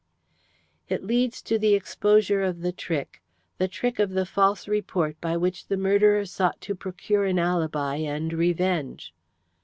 "It 0.89 1.03
leads 1.05 1.43
to 1.43 1.59
the 1.59 1.75
exposure 1.75 2.41
of 2.41 2.61
the 2.61 2.71
trick 2.71 3.21
the 3.59 3.67
trick 3.67 3.99
of 3.99 4.17
a 4.17 4.25
false 4.25 4.67
report 4.67 5.21
by 5.21 5.37
which 5.37 5.67
the 5.67 5.77
murderer 5.77 6.25
sought 6.25 6.59
to 6.61 6.73
procure 6.73 7.23
an 7.25 7.37
alibi 7.37 7.97
and 7.97 8.33
revenge." 8.33 9.13